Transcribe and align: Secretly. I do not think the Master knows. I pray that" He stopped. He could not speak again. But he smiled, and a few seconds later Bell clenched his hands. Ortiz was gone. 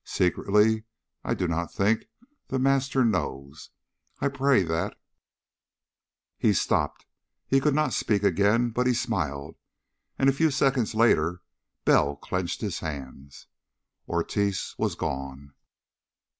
Secretly. 0.03 0.85
I 1.23 1.35
do 1.35 1.47
not 1.47 1.71
think 1.71 2.05
the 2.47 2.57
Master 2.57 3.05
knows. 3.05 3.69
I 4.19 4.29
pray 4.29 4.63
that" 4.63 4.99
He 6.39 6.53
stopped. 6.53 7.05
He 7.45 7.59
could 7.61 7.75
not 7.75 7.93
speak 7.93 8.23
again. 8.23 8.71
But 8.71 8.87
he 8.87 8.95
smiled, 8.95 9.57
and 10.17 10.27
a 10.27 10.33
few 10.33 10.49
seconds 10.49 10.95
later 10.95 11.43
Bell 11.85 12.15
clenched 12.15 12.61
his 12.61 12.79
hands. 12.79 13.45
Ortiz 14.09 14.73
was 14.79 14.95
gone. 14.95 15.53